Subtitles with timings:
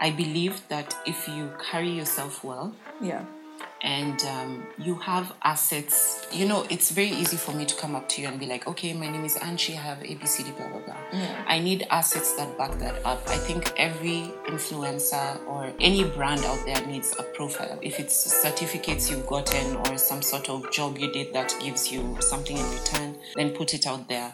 [0.00, 3.22] I believe that if you carry yourself well Yeah.
[3.82, 8.08] and um, you have assets, you know, it's very easy for me to come up
[8.10, 10.80] to you and be like, okay, my name is Anchi, I have ABCD, blah, blah,
[10.86, 10.96] blah.
[11.12, 11.44] Yeah.
[11.46, 13.20] I need assets that back that up.
[13.28, 17.78] I think every influencer or any brand out there needs a profile.
[17.82, 22.16] If it's certificates you've gotten or some sort of job you did that gives you
[22.20, 24.32] something in return, then put it out there.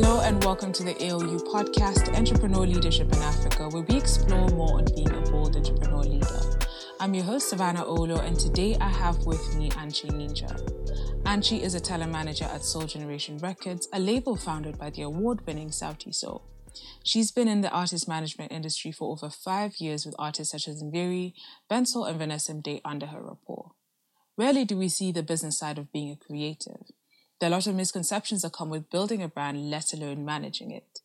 [0.00, 4.78] Hello and welcome to the AOU podcast, Entrepreneur Leadership in Africa, where we explore more
[4.78, 6.40] on being a bold entrepreneur leader.
[7.00, 10.54] I'm your host, Savannah Olo, and today I have with me Anchi Ninja.
[11.24, 15.44] Anchi is a talent manager at Sol Generation Records, a label founded by the award
[15.48, 16.44] winning Sauti Sol.
[17.02, 20.80] She's been in the artist management industry for over five years with artists such as
[20.80, 21.32] Nviiri,
[21.68, 23.72] Bensoul, and Vanessa Mdee under her rapport.
[24.36, 26.86] Rarely do we see the business side of being a creative.
[27.40, 30.70] There are a lot of misconceptions that come with building a brand, let alone managing
[30.70, 31.00] it.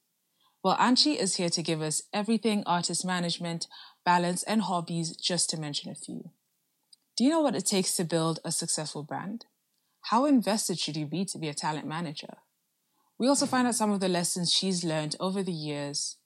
[0.63, 3.67] Well, Anchi is here to give us everything artist management,
[4.05, 6.31] balance, and hobbies, just to mention a few.
[7.15, 9.45] Do you know what it takes to build a successful brand?
[10.07, 12.37] How invested should you be to be a talent manager?
[13.19, 16.17] We also find out some of the lessons she's learned over the years.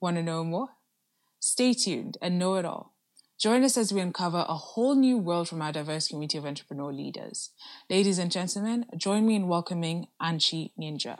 [0.00, 0.68] Want to know more?
[1.40, 2.91] Stay tuned and know it all.
[3.42, 6.92] Join us as we uncover a whole new world from our diverse community of entrepreneur
[6.92, 7.50] leaders.
[7.90, 11.18] Ladies and gentlemen, join me in welcoming Anchi Ninja.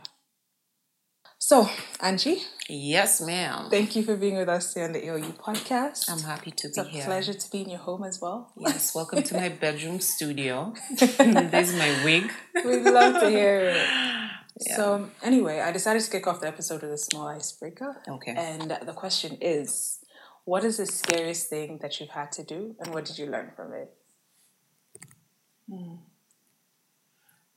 [1.40, 1.64] So,
[1.98, 3.68] Anchi, Yes, ma'am.
[3.70, 6.08] thank you for being with us here on the AOU podcast.
[6.08, 7.04] I'm happy to it's be a here.
[7.06, 8.52] pleasure to be in your home as well.
[8.56, 10.74] Yes, welcome to my bedroom studio.
[11.00, 12.30] this is my wig.
[12.64, 13.88] We'd love to hear it.
[14.76, 17.96] So, anyway, I decided to kick off the episode with a small icebreaker.
[18.06, 18.32] Okay.
[18.36, 19.98] And the question is
[20.44, 23.52] what is the scariest thing that you've had to do, and what did you learn
[23.56, 23.90] from it?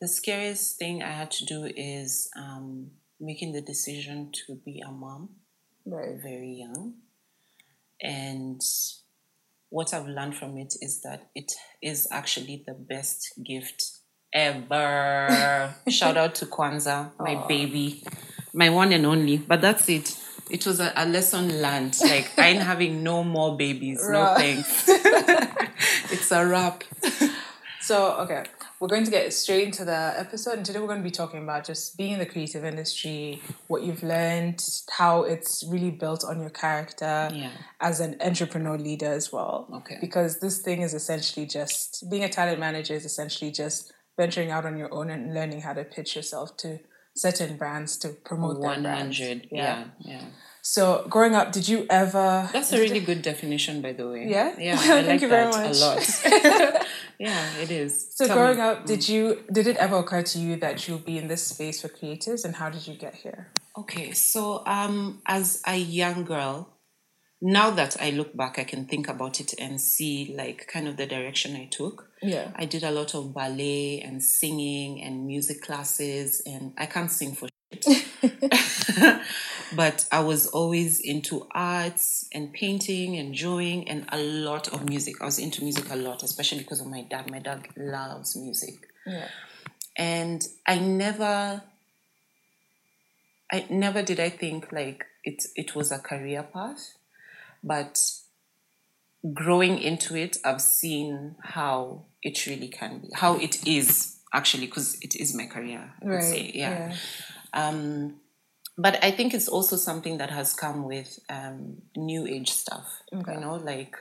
[0.01, 4.91] The scariest thing I had to do is um, making the decision to be a
[4.91, 5.29] mom
[5.85, 6.15] Right.
[6.21, 6.95] very young.
[8.01, 8.61] And
[9.69, 11.51] what I've learned from it is that it
[11.81, 13.99] is actually the best gift
[14.33, 15.75] ever.
[15.89, 18.03] Shout out to Kwanzaa, my baby,
[18.53, 19.37] my one and only.
[19.37, 20.17] But that's it.
[20.49, 21.95] It was a, a lesson learned.
[22.01, 24.07] Like, I ain't having no more babies.
[24.07, 24.85] No thanks.
[26.11, 26.83] it's a wrap.
[27.81, 28.43] So, okay,
[28.79, 30.57] we're going to get straight into the episode.
[30.57, 33.83] And today we're going to be talking about just being in the creative industry, what
[33.83, 37.51] you've learned, how it's really built on your character Yeah.
[37.79, 39.67] as an entrepreneur leader as well.
[39.73, 39.97] Okay.
[40.01, 44.65] Because this thing is essentially just being a talent manager is essentially just venturing out
[44.65, 46.79] on your own and learning how to pitch yourself to
[47.15, 49.19] certain brands to promote their brands.
[49.19, 49.47] 100.
[49.51, 49.85] Yeah.
[49.99, 50.21] yeah.
[50.61, 52.49] So, growing up, did you ever.
[52.51, 54.25] That's a really good definition, by the way.
[54.27, 54.55] Yeah?
[54.57, 54.77] Yeah.
[54.77, 55.77] Thank like you very that much.
[55.77, 56.87] a lot.
[57.19, 58.15] yeah, it is.
[58.15, 58.63] So Tell growing me.
[58.63, 61.81] up, did you did it ever occur to you that you'll be in this space
[61.81, 63.51] for creatives, and how did you get here?
[63.77, 66.75] Okay, so um, as a young girl,
[67.41, 70.97] now that I look back, I can think about it and see like kind of
[70.97, 72.09] the direction I took.
[72.25, 72.51] Yeah.
[72.55, 77.33] I did a lot of ballet and singing and music classes, and I can't sing
[77.33, 78.05] for shit.
[79.75, 85.21] but I was always into arts and painting and drawing and a lot of music.
[85.21, 87.29] I was into music a lot, especially because of my dad.
[87.29, 88.87] My dad loves music.
[89.05, 89.27] Yeah.
[89.97, 91.61] And I never
[93.51, 96.95] I never did I think like it it was a career path,
[97.63, 97.99] but
[99.33, 104.97] growing into it, I've seen how it really can be, how it is actually, because
[105.01, 105.93] it is my career.
[106.03, 106.95] I would say, yeah.
[107.53, 108.15] Um,
[108.77, 113.01] but I think it's also something that has come with um, new age stuff.
[113.13, 113.35] Okay.
[113.35, 113.95] You know, like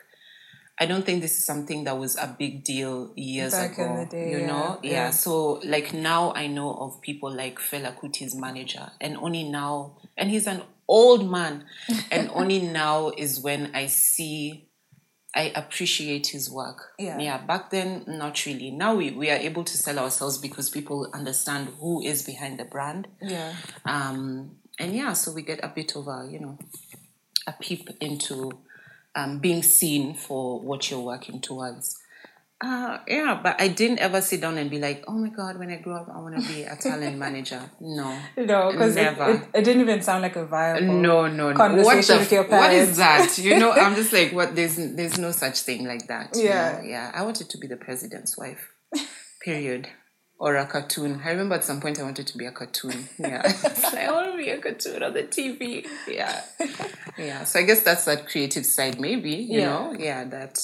[0.80, 4.00] I don't think this is something that was a big deal years Back in ago.
[4.00, 4.90] the day, you yeah, know, yeah.
[4.90, 5.10] yeah.
[5.10, 10.30] So like now I know of people like Fela Kuti's manager, and only now, and
[10.30, 11.66] he's an old man,
[12.10, 14.68] and only now is when I see.
[15.34, 16.92] I appreciate his work.
[16.98, 17.18] Yeah.
[17.18, 17.38] Yeah.
[17.38, 18.70] Back then, not really.
[18.70, 22.64] Now we, we are able to sell ourselves because people understand who is behind the
[22.64, 23.08] brand.
[23.20, 23.54] Yeah.
[23.84, 26.58] Um, and yeah, so we get a bit of a, you know,
[27.46, 28.52] a peep into
[29.14, 32.00] um, being seen for what you're working towards.
[32.66, 35.70] Uh, yeah, but I didn't ever sit down and be like, oh my God, when
[35.70, 37.60] I grow up, I want to be a talent manager.
[37.80, 38.18] No.
[38.38, 40.94] No, because it, it, it didn't even sound like a viable.
[40.94, 41.56] No, no, no.
[41.56, 43.36] Conversation with your f- what is that?
[43.38, 44.54] You know, I'm just like, what?
[44.56, 46.30] There's there's no such thing like that.
[46.34, 46.82] Yeah.
[46.82, 47.12] yeah.
[47.14, 48.70] I wanted to be the president's wife.
[49.42, 49.88] Period.
[50.38, 51.20] Or a cartoon.
[51.24, 53.08] I remember at some point I wanted to be a cartoon.
[53.18, 53.42] Yeah.
[53.96, 55.86] I want to be a cartoon on the TV.
[56.08, 56.40] Yeah.
[57.18, 57.44] Yeah.
[57.44, 59.66] So I guess that's that creative side, maybe, you Yeah.
[59.68, 59.94] know?
[59.98, 60.58] Yeah, that.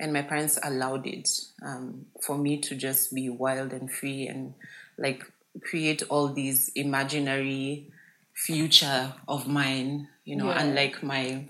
[0.00, 1.28] And my parents allowed it
[1.62, 4.54] um, for me to just be wild and free and
[4.96, 5.24] like
[5.62, 7.90] create all these imaginary
[8.32, 10.60] future of mine, you know, Yeah.
[10.62, 11.48] unlike my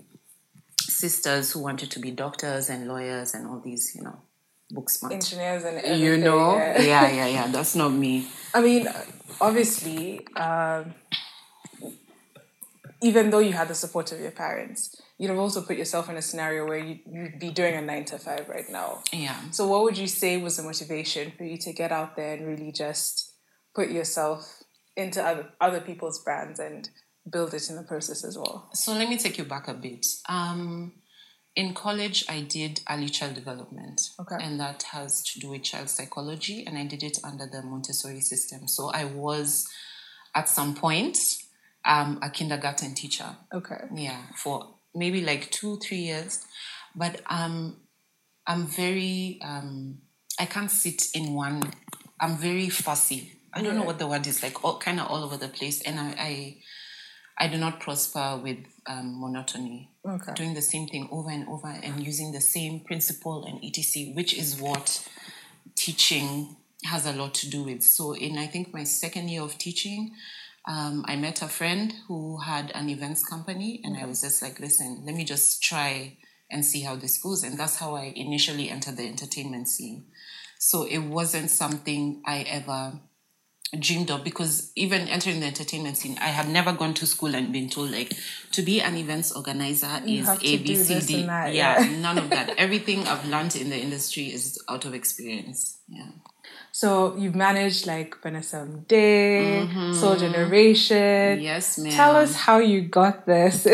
[0.81, 4.19] sisters who wanted to be doctors and lawyers and all these, you know,
[4.71, 5.13] book smart.
[5.13, 6.01] Engineers and everything.
[6.01, 6.55] You know?
[6.55, 6.81] yeah.
[6.81, 7.47] Yeah, yeah, yeah.
[7.47, 8.27] That's not me.
[8.53, 8.87] I mean,
[9.39, 10.95] obviously, um,
[13.01, 16.17] even though you had the support of your parents, you'd have also put yourself in
[16.17, 19.03] a scenario where you, you'd be doing a nine to five right now.
[19.13, 19.37] Yeah.
[19.51, 22.47] So, what would you say was the motivation for you to get out there and
[22.47, 23.33] really just
[23.75, 24.63] put yourself
[24.95, 26.89] into other, other people's brands and
[27.29, 28.69] build it in the process as well?
[28.73, 30.05] So let me take you back a bit.
[30.27, 30.93] Um,
[31.55, 34.37] in college, I did early child development, Okay.
[34.39, 38.21] and that has to do with child psychology, and I did it under the Montessori
[38.21, 38.67] system.
[38.67, 39.67] So I was,
[40.33, 41.17] at some point,
[41.83, 43.35] um, a kindergarten teacher.
[43.53, 43.81] Okay.
[43.93, 46.45] Yeah, for maybe like two, three years.
[46.95, 47.77] But um,
[48.47, 49.99] I'm very, um,
[50.39, 51.61] I can't sit in one,
[52.19, 53.33] I'm very fussy.
[53.53, 55.81] I don't know what the word is, like all, kind of all over the place.
[55.81, 56.57] And I, I,
[57.37, 59.89] I do not prosper with um, monotony.
[60.05, 60.33] Okay.
[60.35, 64.37] Doing the same thing over and over and using the same principle and etc., which
[64.37, 65.07] is what
[65.75, 67.83] teaching has a lot to do with.
[67.83, 70.11] So, in I think my second year of teaching,
[70.67, 74.59] um, I met a friend who had an events company, and I was just like,
[74.59, 76.17] listen, let me just try
[76.51, 77.43] and see how this goes.
[77.43, 80.05] And that's how I initially entered the entertainment scene.
[80.59, 82.99] So, it wasn't something I ever
[83.79, 87.53] dreamed of because even entering the entertainment scene, I had never gone to school and
[87.53, 88.11] been told like
[88.53, 91.25] to be an events organizer You is A B C D.
[91.27, 91.99] that, yeah, yeah.
[92.01, 92.49] none of that.
[92.57, 95.77] Everything I've learned in the industry is out of experience.
[95.87, 96.07] Yeah.
[96.71, 101.41] So, you've managed like Vanessa Mdee, Sol Generation.
[101.41, 101.91] Yes, ma'am.
[101.91, 103.67] Tell us how you got this.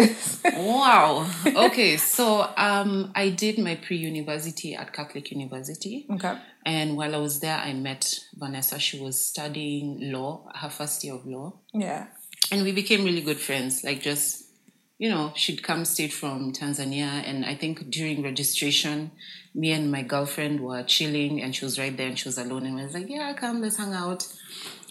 [0.56, 1.30] Wow.
[1.46, 6.06] Okay, so um, I did my pre-university at Catholic University.
[6.12, 6.38] okay.
[6.66, 8.80] And while I was there, I met Vanessa.
[8.80, 11.54] She was studying law, her first year of law.
[11.74, 12.08] Yeah.
[12.52, 14.45] and we became really good friends like just
[14.98, 17.24] you know she'd come straight from tanzania.
[17.28, 19.12] And i think during registration
[19.54, 22.66] me and my girlfriend were chilling and she was right there and she was alone.
[22.66, 24.28] And I was like yeah come let's hang out.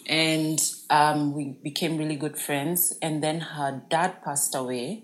[0.07, 0.59] And
[0.89, 2.93] um, we became really good friends.
[3.01, 5.03] And then her dad passed away.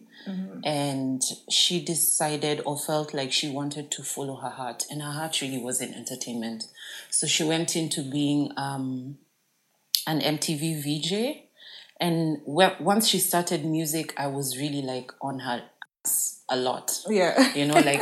[0.63, 4.83] And she decided or felt like she wanted to follow her heart.
[4.91, 6.65] And her heart really was in entertainment.
[7.09, 9.17] So she went into being um,
[10.05, 11.43] an mtv vj
[12.01, 15.61] and once she started music, I was really like on her
[16.03, 16.91] ass a lot.
[17.07, 17.53] Yeah.
[17.53, 18.01] You know, like,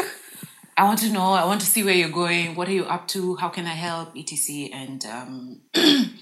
[0.78, 3.10] I want to know, I want to see where you're going, what are you up
[3.10, 4.70] to, how can I help, etc.
[4.72, 5.62] And um,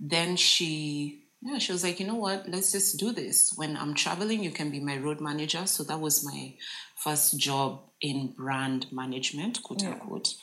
[0.00, 3.52] then she, yeah, she was like, you know what, let's just do this.
[3.54, 5.66] When I'm traveling, you can be my road manager.
[5.66, 6.54] So that was my
[6.96, 10.34] first job in brand management, quote unquote,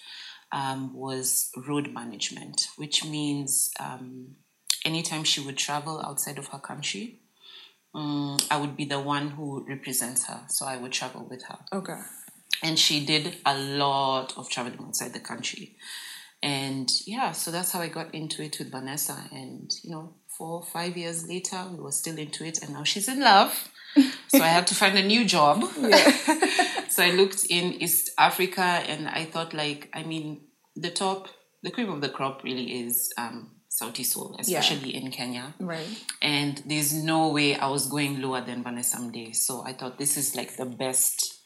[0.53, 4.37] um, was road management, which means um,
[4.85, 7.19] anytime she would travel outside of her country,
[7.93, 10.41] um, I would be the one who represents her.
[10.49, 11.57] So I would travel with her.
[11.73, 11.99] Okay.
[12.63, 15.77] And she did a lot of traveling outside the country.
[16.43, 19.17] And yeah, so that's how I got into it with Vanessa.
[19.31, 22.61] And, you know, four, five years later, we were still into it.
[22.61, 23.69] And now she's in love.
[24.27, 25.63] so I had to find a new job.
[26.89, 30.41] so I looked in East Africa and I thought, like, I mean,
[30.75, 31.29] the top,
[31.63, 35.53] the cream of the crop really is um, Sauti Sol, especially in Kenya.
[35.59, 35.87] Right.
[36.21, 39.35] And there's no way I was going lower than Vanessa Mdee.
[39.35, 41.41] So I thought this is like the best,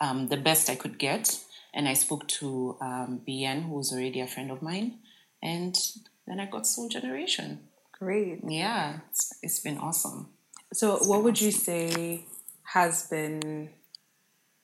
[0.00, 1.38] um, the best I could get.
[1.74, 4.98] And I spoke to um, Bien, who was already a friend of mine.
[5.42, 5.74] And
[6.26, 7.60] then I got Sol Generation.
[7.98, 8.40] Great.
[8.46, 10.28] Yeah, it's, it's been awesome.
[10.72, 12.24] So, what would you say
[12.62, 13.70] has been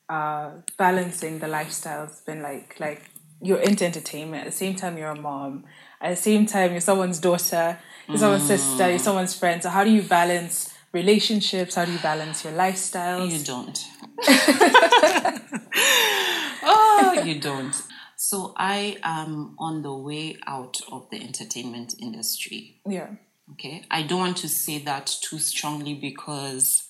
[0.09, 2.79] uh, balancing the lifestyles been like?
[2.79, 3.11] Like
[3.41, 5.65] you're into entertainment at the same time you're a mom,
[6.01, 7.79] at the same time you're someone's daughter,
[8.09, 8.49] you're someone's mm.
[8.49, 9.63] sister, you're someone's friend.
[9.63, 11.75] So, how do you balance relationships?
[11.75, 13.31] How do you balance your lifestyles?
[13.31, 13.85] You don't.
[16.63, 17.75] oh, you don't.
[18.17, 22.81] So I am on the way out of the entertainment industry.
[22.87, 23.11] yeah.
[23.53, 23.85] Okay.
[23.91, 26.89] I don't want to say that too strongly because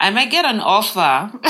[0.00, 1.32] I might get an offer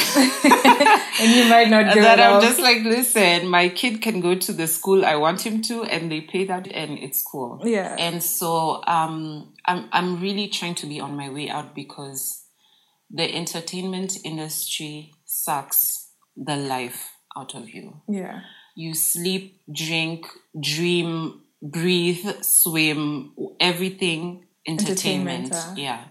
[1.27, 4.53] And you might not give that I'm just like, listen, my kid can go to
[4.53, 7.61] the school I want him to, and they pay that, and it's cool.
[7.65, 7.97] Yeah.
[7.99, 12.45] And so, um, I'm I'm really trying to be on my way out because
[13.11, 18.01] the entertainment industry sucks the life out of you.
[18.09, 18.41] yeah.
[18.79, 20.27] You sleep, drink,
[20.61, 25.47] dream, breathe, swim, everything entertainment.
[25.47, 25.75] Entertainment, uh.
[25.77, 26.05] Yeah.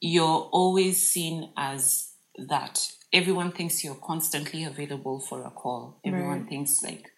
[0.00, 2.12] You're always seen as
[2.48, 2.88] that.
[3.12, 6.00] Everyone thinks you're constantly available for a call.
[6.04, 6.48] Everyone Right.
[6.48, 7.10] thinks like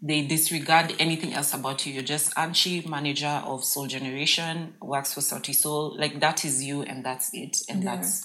[0.00, 1.92] they disregard anything else about you.
[1.92, 5.96] You're just Anchi, manager of Sol Generation, works for Sauti Sol.
[5.98, 7.96] Like that is you, and that's it, and Yeah.
[7.96, 8.24] that's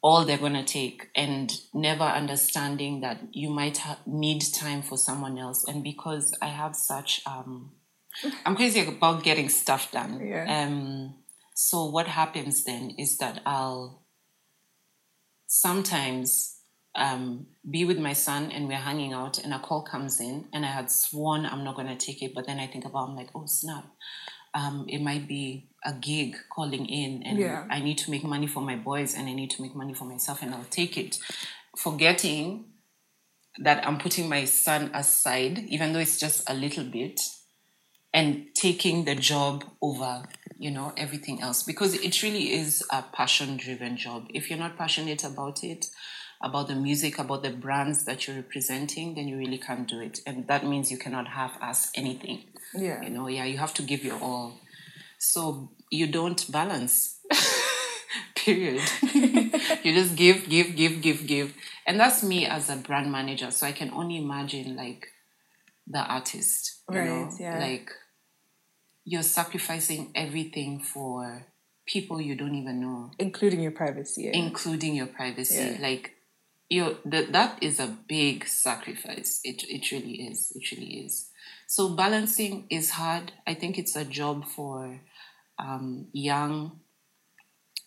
[0.00, 1.08] all they're gonna take.
[1.16, 5.64] And never understanding that you might ha- need time for someone else.
[5.66, 7.72] And because I have such, um,
[8.46, 10.24] I'm crazy about getting stuff done.
[10.24, 10.44] Yeah.
[10.64, 11.14] Um,
[11.54, 14.04] so what happens then is that I'll
[15.48, 16.56] sometimes
[16.94, 20.64] um, be with my son and we're hanging out and a call comes in and
[20.64, 23.16] I had sworn I'm not going to take it, but then I think about I'm
[23.16, 23.84] like, oh snap.
[24.54, 27.66] Um, it might be a gig calling in and Yeah.
[27.70, 30.04] I need to make money for my boys and I need to make money for
[30.04, 31.18] myself and I'll take it.
[31.76, 32.64] Forgetting
[33.58, 37.20] that I'm putting my son aside, even though it's just a little bit,
[38.12, 40.24] and taking the job over,
[40.58, 41.62] you know, everything else.
[41.62, 44.26] Because it really is a passion driven job.
[44.34, 45.86] If you're not passionate about it,
[46.40, 50.20] about the music, about the brands that you're representing, then you really can't do it.
[50.26, 52.44] And that means you cannot have ass anything.
[52.74, 53.02] Yeah.
[53.02, 54.58] You know, yeah, you have to give your all.
[55.18, 57.18] So you don't balance.
[58.34, 58.82] Period.
[59.14, 61.54] you just give, give, give, give, give.
[61.86, 63.50] And that's me as a brand manager.
[63.50, 65.08] So I can only imagine like
[65.86, 66.82] the artist.
[66.90, 67.22] You know?
[67.24, 67.58] Right, yeah.
[67.58, 67.90] Like
[69.10, 71.46] you're sacrificing everything for
[71.86, 74.22] people you don't even know Including your privacy.
[74.24, 74.32] yeah.
[74.44, 75.54] including your privacy.
[75.54, 75.78] Yeah.
[75.88, 76.04] Like
[76.68, 79.40] you that that is a big sacrifice.
[79.50, 80.52] It it really is.
[80.54, 81.30] It really is.
[81.66, 83.32] So balancing is hard.
[83.46, 85.00] I think it's a job for
[85.58, 86.80] um, young,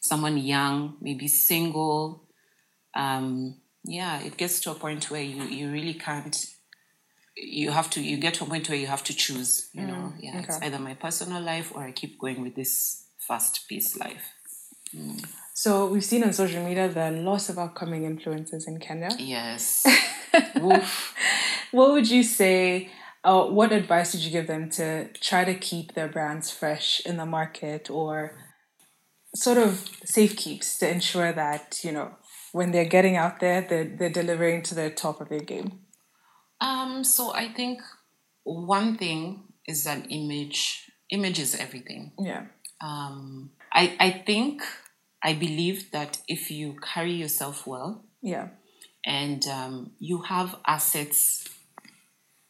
[0.01, 2.23] someone young, maybe single.
[2.95, 6.37] Um, yeah, it gets to a point where you you really can't.
[7.35, 8.01] You have to.
[8.01, 9.69] You get to a point where you have to choose.
[9.73, 13.67] You know, yeah, it's either my personal life or I keep going with this fast
[13.69, 14.33] paced life.
[15.53, 19.09] So we've seen on social media the loss of upcoming influencers in Kenya.
[19.17, 19.85] Yes.
[20.55, 21.13] Woof.
[21.71, 22.89] What would you say?
[23.23, 27.17] Uh, what advice did you give them to try to keep their brands fresh in
[27.17, 28.35] the market, or
[29.35, 32.15] sort of safe keeps to ensure that you know
[32.51, 35.81] when they're getting out there, they're they're delivering to the top of their game?
[36.61, 37.81] Um, so I think
[38.43, 42.11] one thing is that image image is everything.
[42.19, 42.45] Yeah.
[42.79, 44.61] Um, I I think
[45.23, 48.47] I believe that if you carry yourself well Yeah.
[49.05, 51.47] and um, you have assets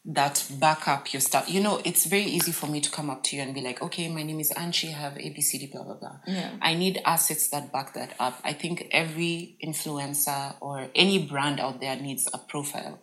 [0.04, 3.22] that back up your stuff, you know, it's very easy for me to come up
[3.24, 5.96] to you and be like, okay, my name is Anchi, I have ABCD, blah blah
[5.96, 6.18] blah.
[6.26, 6.52] Yeah.
[6.62, 8.40] I need assets that back that up.
[8.44, 13.00] I think every influencer or any brand out there needs a profile,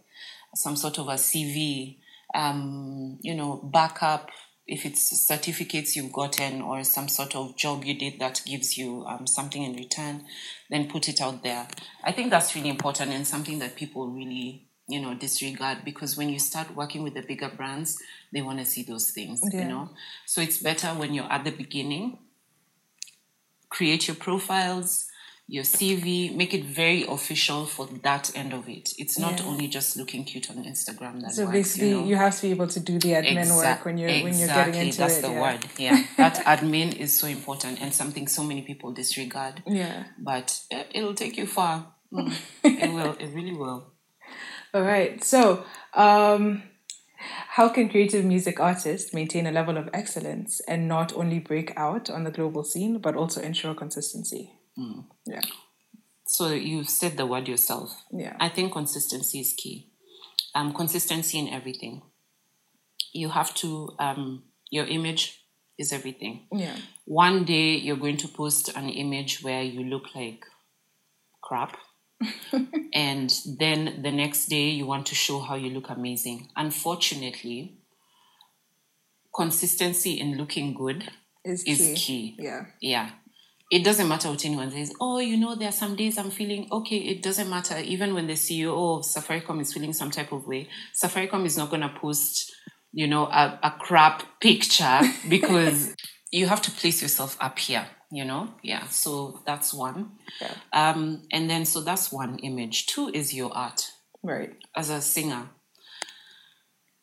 [0.55, 1.99] some sort of a CV,
[2.35, 4.31] um, you know, backup.
[4.67, 9.05] If it's certificates you've gotten or some sort of job you did that gives you
[9.07, 10.25] um, something in return,
[10.69, 11.67] then put it out there.
[12.05, 16.29] I think that's really important and something that people really, you know, disregard because when
[16.29, 17.99] you start working with the bigger brands,
[18.31, 19.63] they want to see those things, Yeah.
[19.63, 19.91] you know.
[20.27, 22.19] So it's better when you're at the beginning
[23.71, 25.08] create your profiles,
[25.51, 28.91] your CV, make it very official for that end of it.
[28.99, 29.47] It's not Yeah.
[29.47, 32.51] only just looking cute on Instagram that So works, basically, you you, have to be
[32.51, 35.23] able to do the admin Exact- work when you're when you're getting into that's it.
[35.23, 35.41] the yeah.
[35.41, 35.61] word.
[35.79, 39.63] Yeah, that admin is so important and something so many people disregard.
[39.67, 40.05] Yeah.
[40.19, 41.95] But uh, it'll take you far.
[42.13, 42.33] Mm,
[42.65, 43.15] it will.
[43.19, 43.93] It really will.
[44.75, 45.25] All right.
[45.25, 45.65] So,
[45.95, 46.63] um,
[47.57, 52.11] how can creative music artists maintain a level of excellence and not only break out
[52.11, 54.53] on the global scene, but also ensure consistency?
[54.79, 55.01] Hmm.
[55.27, 55.41] Yeah.
[56.25, 58.05] So you've said the word yourself.
[58.13, 58.37] Yeah.
[58.39, 59.89] I think consistency is key.
[60.55, 62.03] Um, consistency in everything.
[63.13, 63.91] You have to.
[63.99, 65.43] Um, your image
[65.79, 66.47] is everything.
[66.53, 66.77] Yeah.
[67.07, 70.45] One day you're going to post an image where you look like
[71.41, 71.77] crap.
[72.93, 76.49] and then the next day you want to show how you look amazing.
[76.57, 77.79] Unfortunately,
[79.35, 81.11] consistency in looking good
[81.45, 81.95] Is is key.
[81.95, 82.37] key.
[82.39, 82.67] Yeah.
[82.81, 83.11] Yeah.
[83.71, 84.93] It doesn't matter what anyone says.
[85.01, 86.97] Oh, you know, there are some days I'm feeling okay.
[86.97, 87.79] It doesn't matter.
[87.79, 90.69] Even when the CEO of Safaricom is feeling some type of way,
[91.03, 92.51] Safaricom is not going to post,
[92.93, 95.95] you know, a, a crap picture because
[96.33, 98.55] you have to place yourself up here, you know?
[98.63, 98.87] Yeah.
[98.89, 100.13] So that's one.
[100.41, 100.55] Yeah.
[100.73, 102.87] Um, and then, so that's one image.
[102.87, 103.91] Two is your art
[104.23, 104.51] Right.
[104.75, 105.51] as a singer.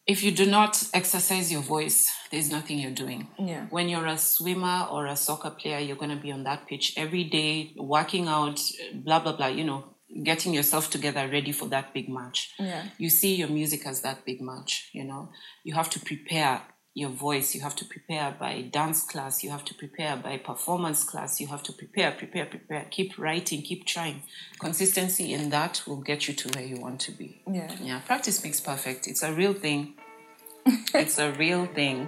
[0.08, 3.28] If you do not exercise your voice, there's nothing you're doing.
[3.40, 3.66] Yeah.
[3.72, 6.94] When you're a swimmer or a soccer player, you're going to be on that pitch
[6.96, 8.60] every day, working out,
[8.94, 12.54] blah, blah, blah, you know, getting yourself together ready for that big match.
[12.60, 12.86] Yeah.
[13.00, 15.30] You see your music as that big match, you know.
[15.64, 16.62] You have to prepare
[16.96, 21.04] your voice, you have to prepare by dance class, you have to prepare by performance
[21.04, 24.24] class, you have to prepare, prepare, prepare, keep writing, keep trying.
[24.60, 27.42] Consistency in that will get you to where you want to be.
[27.52, 27.70] Yeah.
[27.82, 29.08] Yeah, practice makes perfect.
[29.08, 29.94] It's a real thing.
[30.66, 32.08] it's a real thing.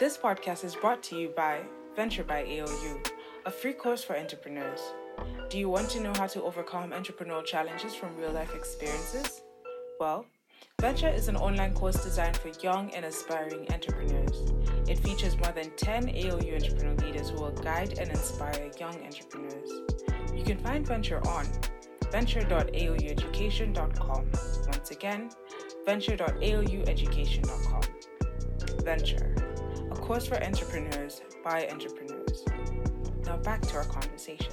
[0.00, 1.60] This podcast is brought to you by
[1.94, 3.12] Venture by aou
[3.44, 4.80] a free course for entrepreneurs.
[5.50, 9.42] Do you want to know how to overcome entrepreneurial challenges from real life experiences?
[9.98, 10.26] Well,
[10.82, 14.52] Venture is an online course designed for young and aspiring entrepreneurs.
[14.88, 19.70] It features more than 10 AOU entrepreneur leaders who will guide and inspire young entrepreneurs.
[20.34, 21.46] You can find Venture on
[22.10, 24.32] venture.aoueducation.com.
[24.66, 25.30] Once again,
[25.86, 27.82] venture.aoueducation.com.
[28.84, 29.36] Venture,
[29.88, 32.44] a course for entrepreneurs by entrepreneurs.
[33.24, 34.52] Now back to our conversation.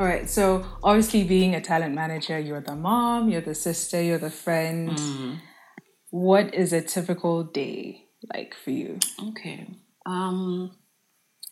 [0.00, 4.16] All right, so obviously, being a talent manager, you're the mom, you're the sister, you're
[4.16, 4.92] the friend.
[4.92, 5.40] Mm.
[6.08, 8.98] What is a typical day like for you?
[9.22, 9.68] Okay.
[10.06, 10.74] Um,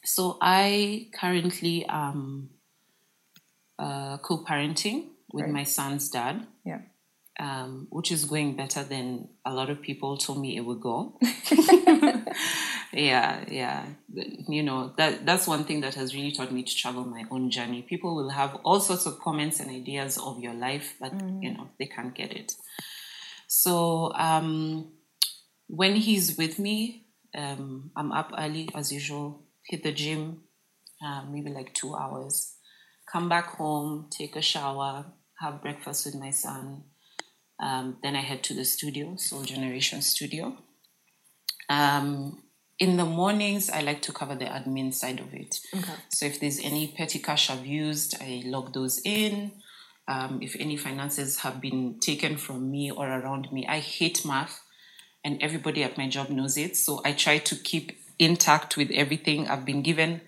[0.02, 2.49] so I currently am
[3.78, 5.52] uh, co-parenting with right.
[5.52, 6.47] my son's dad.
[6.64, 6.81] Yeah.
[7.38, 11.19] Um, which is going better than a lot of people told me it would go.
[12.93, 13.87] yeah, yeah.
[14.49, 17.51] You know, that that's one thing that has really taught me to travel my own
[17.51, 17.83] journey.
[17.83, 21.43] People will have all sorts of comments and ideas of your life, but mm.
[21.43, 22.53] you know, they can't get it.
[23.47, 24.93] So um,
[25.67, 30.43] when he's with me, um, I'm up early as usual, hit the gym,
[31.05, 32.55] uh, maybe like two hours,
[33.11, 35.07] come back home, take a shower,
[35.41, 36.85] have breakfast with my son.
[37.61, 40.57] Um, then I head to the studio, Sol Generation Studio.
[41.69, 42.43] Um,
[42.79, 45.61] in the mornings, I like to cover the admin side of it.
[45.75, 45.93] Okay.
[46.11, 49.53] So if there's any petty cash I've used, I log those in.
[50.07, 54.63] Um, if any finances have been taken from me or around me, I hate math,
[55.25, 56.77] and everybody at my job knows it.
[56.77, 60.23] So I try to keep intact with everything I've been given.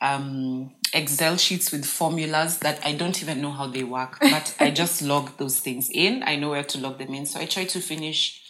[0.00, 4.70] Um, Excel sheets with formulas that I don't even know how they work, but I
[4.70, 6.22] just log those things in.
[6.22, 7.26] I know where to log them in.
[7.26, 8.47] So I try to finish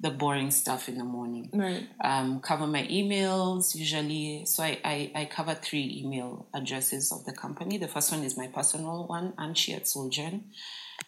[0.00, 1.50] the boring stuff in the morning.
[1.52, 1.88] Right.
[2.02, 4.44] Um, cover my emails usually.
[4.46, 7.78] So I, I, I cover three email addresses of the company.
[7.78, 10.44] The first one is my personal one, Anchi at Solgen.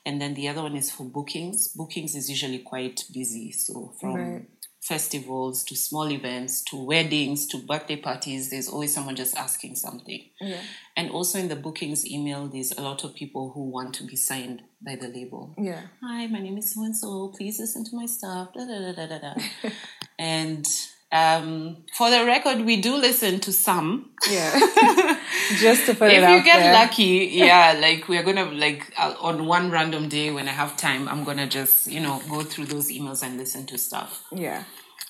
[0.05, 1.69] And then the other one is for bookings.
[1.69, 3.53] Bookings is usually quite busy.
[3.53, 4.47] So from right
[4.81, 10.25] festivals to small events to weddings to birthday parties there's always someone just asking something
[10.41, 10.61] yeah.
[10.97, 14.17] and also in the bookings email there's a lot of people who want to be
[14.17, 17.95] signed by the label yeah hi my name is so and so please listen to
[17.95, 19.35] my stuff da, da, da, da, da.
[20.19, 20.67] and
[21.13, 24.11] um, for the record, we do listen to some.
[24.31, 24.51] Yeah.
[25.59, 26.73] Just to put if it out If you get there.
[26.73, 31.09] lucky, yeah, like we're gonna like uh, on one random day when I have time,
[31.09, 34.25] I'm gonna just you know go through those emails and listen to stuff.
[34.31, 34.65] Yeah.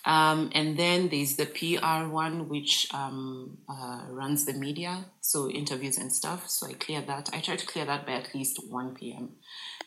[0.06, 5.98] Um, and then there's the PR one, which um, uh, runs the media, so interviews
[5.98, 6.48] and stuff.
[6.48, 7.28] So I clear that.
[7.34, 9.32] I try to clear that by at least 1 p.m.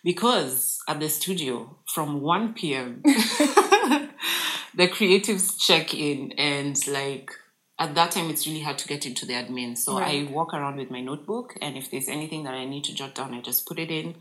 [0.03, 3.01] Because at the studio, from 1 p.m.,
[4.75, 7.31] the creatives check in and like
[7.79, 10.27] at that time it's really hard to get into the admin so right.
[10.27, 13.15] i walk around with my notebook and if there's anything that i need to jot
[13.15, 14.15] down i just put it in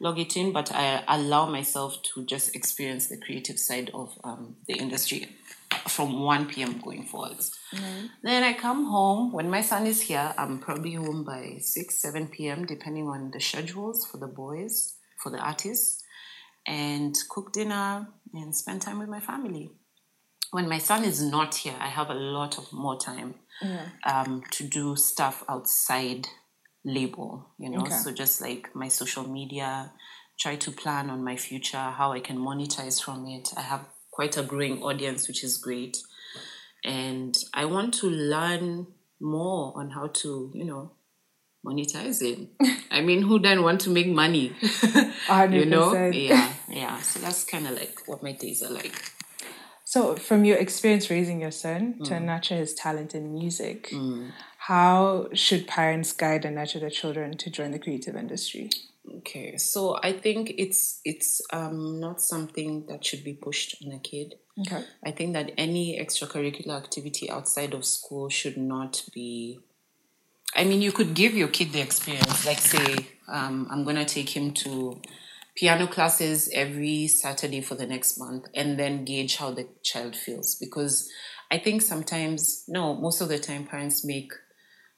[0.00, 4.56] log it in but i allow myself to just experience the creative side of um,
[4.66, 5.28] the industry
[5.88, 8.06] from 1 p.m going forwards mm-hmm.
[8.22, 12.28] then i come home when my son is here i'm probably home by 6 7
[12.28, 16.02] p.m depending on the schedules for the boys for the artists
[16.66, 19.70] and cook dinner and spend time with my family
[20.52, 23.86] when my son is not here, I have a lot of more time yeah.
[24.04, 26.28] um, to do stuff outside
[26.84, 27.80] label, you know.
[27.80, 27.94] Okay.
[27.94, 29.90] So just like my social media,
[30.38, 33.48] try to plan on my future, how I can monetize from it.
[33.56, 35.96] I have quite a growing audience, which is great.
[36.84, 38.88] And I want to learn
[39.22, 40.92] more on how to, you know,
[41.64, 42.50] monetize it.
[42.90, 44.52] I mean, who doesn't want to make money?
[45.50, 46.10] you know?
[46.12, 47.00] Yeah, yeah.
[47.00, 49.12] So that's kind of like what my days are like.
[49.92, 52.04] So, from your experience raising your son mm.
[52.06, 54.30] to nurture his talent in music, mm.
[54.56, 58.70] how should parents guide and nurture their children to join the creative industry?
[59.18, 63.98] Okay, so I think it's it's um, not something that should be pushed on a
[63.98, 64.36] kid.
[64.60, 69.60] Okay, I think that any extracurricular activity outside of school should not be.
[70.56, 72.46] I mean, you could give your kid the experience.
[72.46, 72.96] Like, say,
[73.28, 75.02] um, I'm gonna take him to
[75.56, 80.54] piano classes every Saturday for the next month and then gauge how the child feels.
[80.54, 81.10] Because
[81.50, 84.32] I think sometimes, no, most of the time, parents make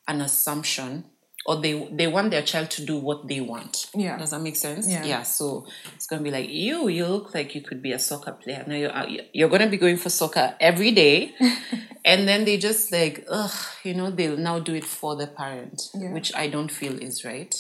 [0.07, 1.05] an assumption
[1.47, 3.90] or they they want their child to do what they want.
[3.95, 4.17] Yeah.
[4.17, 4.88] Does that make sense?
[4.88, 5.05] Yeah.
[5.05, 5.23] Yeah.
[5.23, 6.88] So it's gonna be like you.
[6.88, 8.64] You look like you could be a soccer player.
[8.67, 11.35] Now you're uh, you're gonna be going for soccer every day,
[12.05, 15.90] and then they just like ugh, you know, they'll now do it for the parent,
[15.95, 16.12] yeah.
[16.12, 17.55] which I don't feel is right.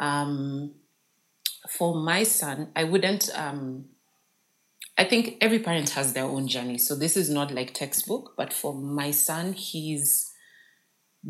[0.00, 0.74] Um,
[1.68, 3.86] for my son, I wouldn't um,
[4.98, 6.78] I think every parent has their own journey.
[6.78, 10.32] So this is not like textbook, but for my son, he's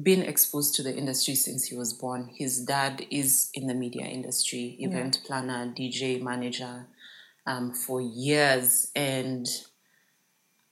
[0.03, 2.31] been exposed to the industry since he was born.
[2.37, 5.27] His dad is in the media industry, event yeah.
[5.27, 6.87] planner, DJ, manager
[7.47, 8.91] um, for years.
[8.95, 9.47] And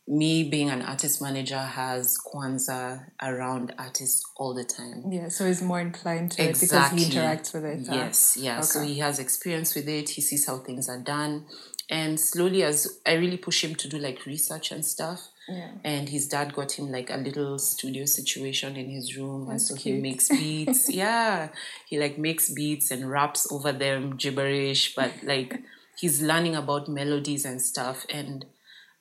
[0.07, 5.05] me being an artist manager has Kwanzaa around artists all the time.
[5.11, 7.03] Yeah, so he's more inclined to exactly.
[7.03, 7.81] it because he interacts with it.
[7.91, 8.59] Yes, yeah.
[8.59, 8.63] Okay.
[8.67, 10.11] So he has experience with it.
[10.11, 11.47] He sees how things are done.
[11.89, 15.73] And slowly, as I really push him to do like research and stuff, yeah.
[15.85, 19.47] And his dad got him like a little studio situation in his room.
[19.49, 19.97] That's and so cute.
[19.97, 20.91] he makes beats.
[20.91, 21.49] yeah.
[21.87, 25.61] He like makes beats and raps over them, gibberish, but like
[25.99, 28.07] he's learning about melodies and stuff.
[28.09, 28.47] And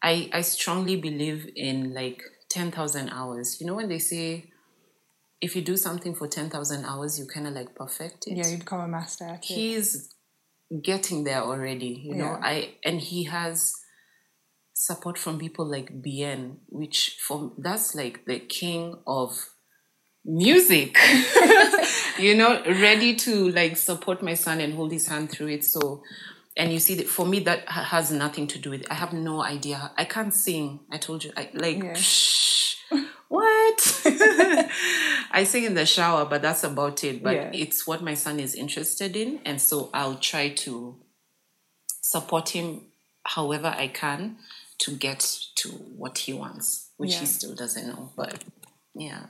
[0.04, 3.60] I I strongly believe in like ten thousand hours.
[3.60, 4.52] You know when they say
[5.42, 8.38] if you do something for ten thousand hours, you kinda like perfect it.
[8.38, 9.54] Yeah, you become a master at it.
[9.54, 10.14] He's
[10.82, 12.32] getting there already, you know.
[12.32, 12.40] Yeah.
[12.42, 13.74] I and he has
[14.74, 19.50] support from people like Bien, which for that's like the king of
[20.26, 20.98] music.
[22.20, 25.64] you know, ready to like support my son and hold his hand through it.
[25.64, 26.04] So,
[26.56, 28.88] and you see that for me that has nothing to do with it.
[28.92, 29.92] I have no idea.
[29.98, 30.82] I can't sing.
[30.92, 31.84] I told you, I like.
[31.84, 31.94] Yeah.
[31.96, 32.76] Shh,
[33.28, 34.02] what?
[35.32, 37.24] I sing in the shower, but that's about it.
[37.24, 37.52] But yeah.
[37.54, 40.96] it's what my son is interested in, and so I'll try to
[42.02, 42.82] support him
[43.26, 44.38] however I can
[44.80, 45.20] to get
[45.56, 47.20] to what he wants, which yeah.
[47.22, 48.12] he still doesn't know.
[48.16, 48.44] But
[48.94, 49.28] yeah.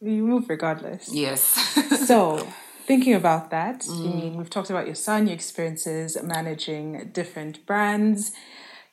[0.00, 1.08] You move regardless.
[1.12, 1.42] Yes.
[2.06, 2.46] so,
[2.86, 4.12] thinking about that, mm.
[4.12, 8.32] I mean, we've talked about your son, your experiences managing different brands.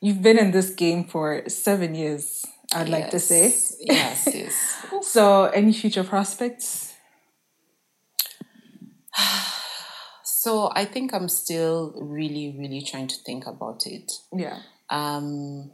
[0.01, 2.89] You've been in this game for seven years, I'd yes.
[2.89, 3.55] like to say.
[3.79, 4.85] Yes, yes.
[5.07, 6.93] so, any future prospects?
[10.23, 14.11] so, I think I'm still really, really trying to think about it.
[14.35, 14.59] Yeah.
[14.89, 15.71] Um,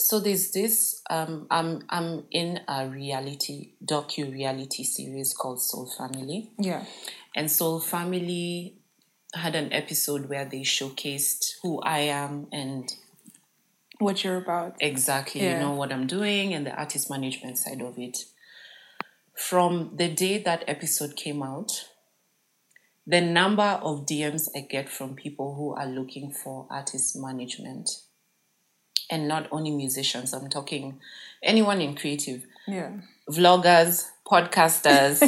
[0.00, 6.50] so there's this um, I'm I'm in a reality docu reality series called Sol Family.
[6.58, 6.84] Yeah.
[7.36, 8.76] And Sol Family
[9.34, 12.92] had an episode where they showcased who I am and
[13.98, 14.76] what you're about.
[14.80, 15.42] Exactly.
[15.42, 15.54] Yeah.
[15.54, 18.24] You know what I'm doing and the artist management side of it.
[19.36, 21.86] From the day that episode came out,
[23.06, 27.90] the number of DMs I get from people who are looking for artist management
[29.10, 30.32] and not only musicians.
[30.32, 31.00] I'm talking
[31.42, 32.46] anyone in creative.
[32.66, 32.92] Yeah.
[33.28, 35.22] Vloggers, podcasters,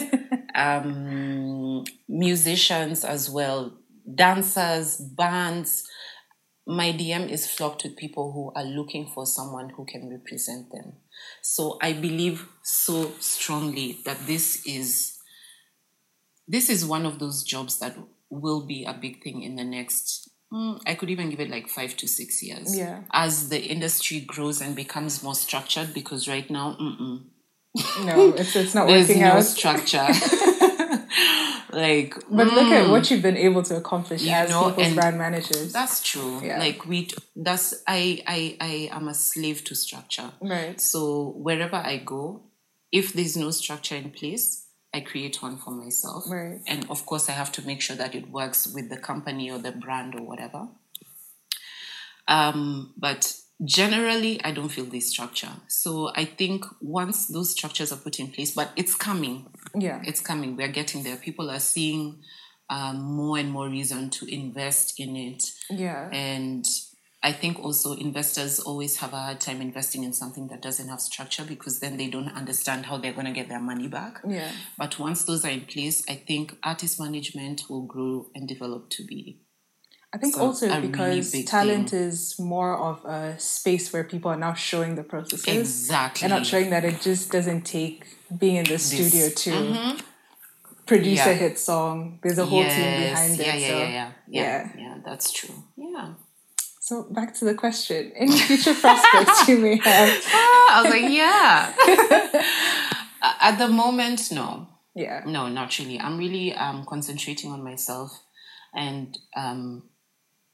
[0.55, 3.73] um, musicians as well,
[4.15, 5.89] dancers, bands.
[6.65, 10.93] My DM is flocked with people who are looking for someone who can represent them.
[11.43, 15.19] So I believe so strongly that this is
[16.47, 17.97] this is one of those jobs that
[18.31, 20.32] will be a big thing in the next
[20.87, 22.77] I could even give it like five to six years.
[22.77, 23.03] Yeah.
[23.13, 27.25] As the industry grows and becomes more structured, because right now, mm-mm.
[28.05, 29.45] no, it's it's not There's working no out.
[29.45, 30.07] structure.
[31.73, 32.91] like, but mm, look at mm.
[32.91, 35.73] what you've been able to accomplish as know, people's brand managers.
[35.73, 36.41] That's true.
[36.43, 36.59] Yeah.
[36.59, 40.31] Like we, that's I I I am a slave to structure.
[40.41, 40.81] Right.
[40.81, 42.43] So wherever I go,
[42.91, 44.62] if there's no structure in place,
[44.95, 46.25] I create one for myself.
[46.29, 46.61] Right.
[46.67, 49.59] And of course, I have to make sure that it works with the company or
[49.59, 50.69] the brand or whatever.
[52.29, 55.51] Um, but generally, I don't feel this structure.
[55.69, 59.47] So I think once those structures are put in place, but it's coming.
[59.75, 60.03] Yeah.
[60.05, 60.57] It's coming.
[60.57, 61.17] We're getting there.
[61.17, 62.23] People are seeing
[62.69, 65.45] um, more and more reason to invest in it.
[65.71, 66.09] Yeah.
[66.13, 66.67] And
[67.25, 71.01] I think also investors always have a hard time investing in something that doesn't have
[71.01, 74.21] structure because then they don't understand how they're going to get their money back.
[74.27, 74.51] Yeah.
[74.77, 79.05] But once those are in place, I think artist management will grow and develop to
[79.05, 79.39] be.
[80.15, 82.01] I think also because really talent thing.
[82.01, 85.47] is more of a space where people are now showing the processes.
[85.47, 86.27] Exactly.
[86.27, 88.05] And not showing that it just doesn't take
[88.37, 90.01] being in the this, studio to mm-hmm.
[90.87, 91.29] produce yeah.
[91.31, 92.19] a hit song.
[92.23, 92.75] There's a whole yes.
[92.75, 93.61] team behind yeah, it.
[93.61, 94.73] Yeah, so, yeah, yeah, yeah.
[94.73, 95.55] Yeah, yeah, that's true.
[95.77, 96.15] Yeah.
[96.93, 100.25] So back to the question: Any future prospects you may have?
[100.35, 101.73] Ah, I was like, yeah.
[103.41, 104.69] At the moment, no.
[104.95, 105.23] Yeah.
[105.25, 105.99] No, not really.
[105.99, 108.23] I'm really um, concentrating on myself,
[108.75, 109.85] and um,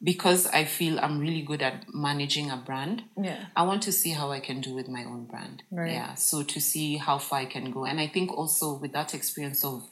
[0.01, 3.03] because I feel I'm really good at managing a brand.
[3.21, 3.47] Yeah.
[3.57, 5.65] I want to see how I can do with my own brand.
[5.73, 5.91] Right.
[5.91, 6.15] Yeah.
[6.15, 9.65] So to see how far I can go, and I think also with that experience
[9.65, 9.83] of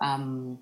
[0.00, 0.60] um,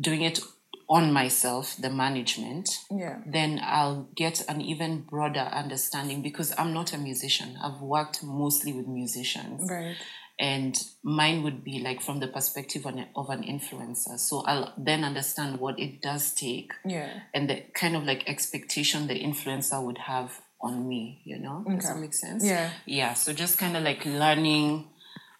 [0.00, 0.38] doing it
[0.88, 3.18] on myself, the management, yeah.
[3.26, 7.56] then I'll get an even broader understanding because I'm not a musician.
[7.62, 9.70] I've worked mostly with musicians.
[9.70, 9.96] Right.
[10.40, 15.58] and mine would be like from the perspective of an, influencer so i'll then understand
[15.58, 17.10] what it does take Yeah.
[17.34, 21.88] and the kind of like expectation the influencer would have on me you know does
[21.88, 22.70] that make sense Yeah.
[22.86, 24.86] yeah so just kind of like learning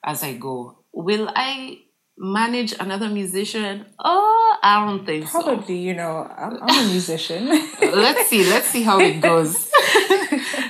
[0.04, 1.78] as i go will i
[2.18, 7.46] manage another musician oh i don't think so Probably, you know, I'm, I'm a musician.
[7.80, 9.70] let's see let's see how it goes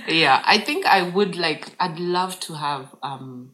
[0.09, 3.53] yeah i think i would like i'd love to have um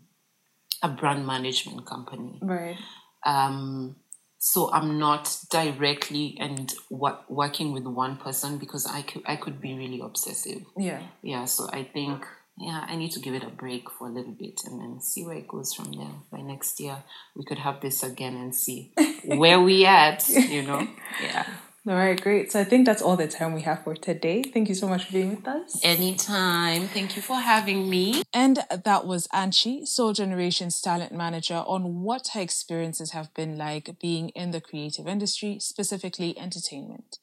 [0.83, 2.77] a brand management company right.
[3.25, 3.97] um
[4.39, 9.61] so i'm not directly and what working with one person because i could i could
[9.61, 11.01] be really obsessive Yeah.
[11.23, 12.25] yeah so i think
[12.59, 15.25] yeah i need to give it a break for a little bit and then see
[15.25, 16.97] where it goes from there by next year
[17.35, 18.93] we could have this again and see
[19.25, 20.87] where we at you know
[21.23, 21.47] yeah
[21.87, 22.51] All right, great.
[22.51, 24.43] So I think that's all the time we have for today.
[24.43, 25.79] Thank you so much for being with us.
[25.85, 32.01] anytime thank you for having me And that was Anchi, Sol Generation's talent manager, on
[32.03, 37.19] what her experiences have been like being in the creative industry, specifically entertainment.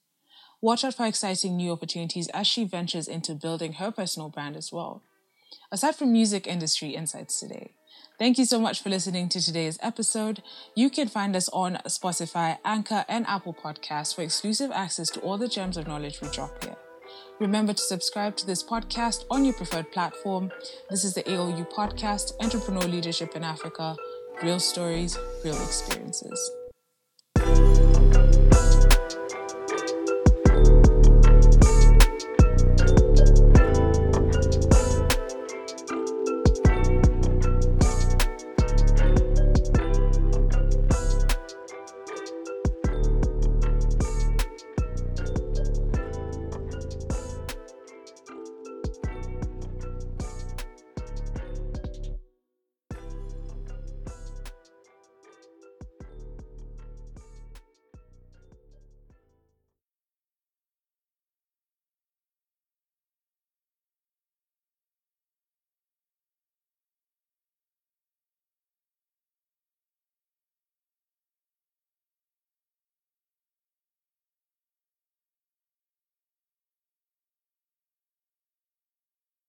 [0.61, 4.71] Watch out for exciting new opportunities as she ventures into building her personal brand as
[4.71, 5.01] well.
[5.73, 7.71] Aside from music industry insights today,
[8.19, 10.43] thank you so much for listening to today's episode.
[10.75, 15.37] You can find us on Spotify, Anchor, and Apple Podcasts for exclusive access to all
[15.37, 16.75] the gems of knowledge we drop here.
[17.39, 20.51] Remember to subscribe to this podcast on your preferred platform.
[20.89, 23.95] This is the AOU podcast, Entrepreneur Leadership in Africa.
[24.43, 26.51] Real stories, real experiences.